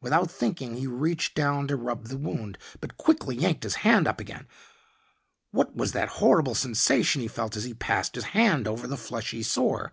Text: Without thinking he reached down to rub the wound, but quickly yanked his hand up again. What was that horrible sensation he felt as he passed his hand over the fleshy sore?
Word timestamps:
Without 0.00 0.30
thinking 0.30 0.76
he 0.76 0.86
reached 0.86 1.34
down 1.34 1.66
to 1.66 1.74
rub 1.74 2.04
the 2.04 2.16
wound, 2.16 2.58
but 2.80 2.96
quickly 2.96 3.34
yanked 3.34 3.64
his 3.64 3.74
hand 3.82 4.06
up 4.06 4.20
again. 4.20 4.46
What 5.50 5.74
was 5.74 5.90
that 5.90 6.10
horrible 6.22 6.54
sensation 6.54 7.20
he 7.20 7.26
felt 7.26 7.56
as 7.56 7.64
he 7.64 7.74
passed 7.74 8.14
his 8.14 8.22
hand 8.38 8.68
over 8.68 8.86
the 8.86 8.96
fleshy 8.96 9.42
sore? 9.42 9.92